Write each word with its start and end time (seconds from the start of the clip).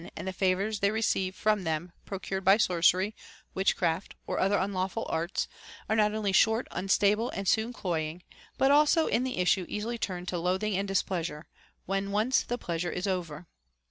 and 0.15 0.27
the 0.27 0.33
favors 0.33 0.79
they 0.79 0.89
receive 0.89 1.35
from 1.35 1.63
them 1.63 1.91
procured 2.07 2.43
by 2.43 2.57
sorcery, 2.57 3.13
witchcraft, 3.53 4.15
or 4.25 4.39
other 4.39 4.57
unlawful 4.57 5.05
arts, 5.11 5.47
are 5.87 5.95
not 5.95 6.11
only 6.15 6.31
short, 6.31 6.67
un 6.71 6.87
stable, 6.89 7.29
and 7.35 7.47
soon 7.47 7.71
cloying, 7.71 8.23
but 8.57 8.71
also 8.71 9.05
in 9.05 9.23
the 9.23 9.37
issue 9.37 9.63
easily 9.69 9.99
turned 9.99 10.27
to 10.27 10.39
loathing 10.39 10.75
and 10.75 10.87
displeasure, 10.87 11.45
when 11.85 12.09
once 12.09 12.41
the 12.41 12.57
pleasure 12.57 12.89
is 12.89 13.05
over. 13.05 13.45